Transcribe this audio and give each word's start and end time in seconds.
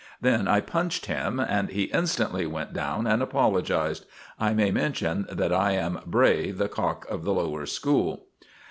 Then 0.19 0.47
I 0.47 0.61
punched 0.61 1.05
him, 1.05 1.39
and 1.39 1.69
he 1.69 1.83
instantly 1.83 2.47
went 2.47 2.73
down 2.73 3.05
and 3.05 3.21
apologized. 3.21 4.05
I 4.39 4.51
may 4.51 4.71
mention 4.71 5.27
that 5.31 5.53
I 5.53 5.73
am 5.73 5.99
Bray, 6.07 6.49
the 6.49 6.67
cock 6.67 7.05
of 7.07 7.23
the 7.23 7.33
Lower 7.35 7.67
School. 7.67 8.25